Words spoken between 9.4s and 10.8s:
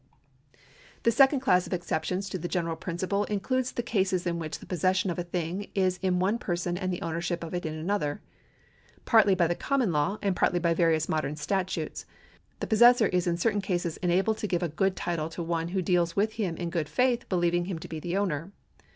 the connnon law, and partly by